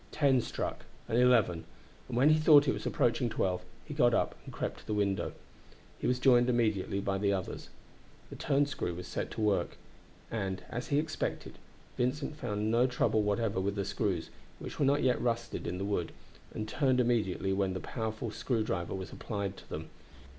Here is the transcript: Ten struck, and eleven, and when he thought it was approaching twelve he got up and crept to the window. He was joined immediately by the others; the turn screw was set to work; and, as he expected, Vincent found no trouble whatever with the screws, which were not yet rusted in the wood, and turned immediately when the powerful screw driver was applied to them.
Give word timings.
Ten 0.11 0.41
struck, 0.41 0.85
and 1.07 1.15
eleven, 1.19 1.63
and 2.07 2.17
when 2.17 2.29
he 2.31 2.39
thought 2.39 2.67
it 2.67 2.73
was 2.73 2.87
approaching 2.87 3.29
twelve 3.29 3.61
he 3.85 3.93
got 3.93 4.15
up 4.15 4.33
and 4.45 4.51
crept 4.51 4.79
to 4.79 4.87
the 4.87 4.95
window. 4.95 5.31
He 5.99 6.07
was 6.07 6.17
joined 6.17 6.49
immediately 6.49 6.99
by 6.99 7.19
the 7.19 7.31
others; 7.31 7.69
the 8.31 8.35
turn 8.35 8.65
screw 8.65 8.95
was 8.95 9.05
set 9.05 9.29
to 9.29 9.41
work; 9.41 9.77
and, 10.31 10.63
as 10.71 10.87
he 10.87 10.97
expected, 10.97 11.59
Vincent 11.97 12.35
found 12.35 12.71
no 12.71 12.87
trouble 12.87 13.21
whatever 13.21 13.61
with 13.61 13.75
the 13.75 13.85
screws, 13.85 14.31
which 14.57 14.79
were 14.79 14.87
not 14.87 15.03
yet 15.03 15.21
rusted 15.21 15.67
in 15.67 15.77
the 15.77 15.85
wood, 15.85 16.13
and 16.51 16.67
turned 16.67 16.99
immediately 16.99 17.53
when 17.53 17.75
the 17.75 17.79
powerful 17.79 18.31
screw 18.31 18.63
driver 18.63 18.95
was 18.95 19.11
applied 19.13 19.55
to 19.57 19.69
them. 19.69 19.91